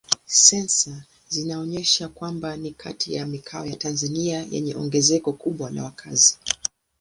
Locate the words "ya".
3.13-3.25, 3.67-3.75